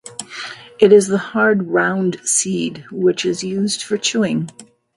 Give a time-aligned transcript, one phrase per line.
[0.79, 4.49] It is the hard round seed which is used for chewing.